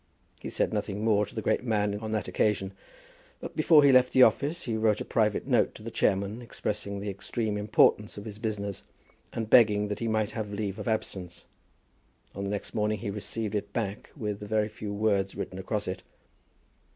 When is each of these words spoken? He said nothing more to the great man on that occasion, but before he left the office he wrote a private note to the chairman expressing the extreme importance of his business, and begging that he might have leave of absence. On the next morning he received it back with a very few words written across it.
He 0.39 0.49
said 0.49 0.73
nothing 0.73 1.03
more 1.05 1.27
to 1.27 1.35
the 1.35 1.43
great 1.43 1.63
man 1.63 1.99
on 1.99 2.11
that 2.11 2.27
occasion, 2.27 2.73
but 3.39 3.55
before 3.55 3.83
he 3.83 3.91
left 3.91 4.13
the 4.13 4.23
office 4.23 4.63
he 4.63 4.75
wrote 4.75 4.99
a 4.99 5.05
private 5.05 5.45
note 5.45 5.75
to 5.75 5.83
the 5.83 5.91
chairman 5.91 6.41
expressing 6.41 6.99
the 6.99 7.09
extreme 7.11 7.55
importance 7.55 8.17
of 8.17 8.25
his 8.25 8.39
business, 8.39 8.81
and 9.31 9.47
begging 9.47 9.89
that 9.89 9.99
he 9.99 10.07
might 10.07 10.31
have 10.31 10.51
leave 10.51 10.79
of 10.79 10.87
absence. 10.87 11.45
On 12.33 12.43
the 12.43 12.49
next 12.49 12.73
morning 12.73 12.97
he 12.97 13.11
received 13.11 13.53
it 13.53 13.73
back 13.73 14.09
with 14.17 14.41
a 14.41 14.47
very 14.47 14.69
few 14.69 14.91
words 14.91 15.35
written 15.35 15.59
across 15.59 15.87
it. 15.87 16.01